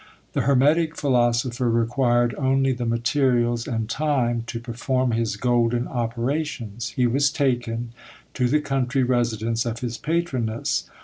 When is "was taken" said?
7.05-7.91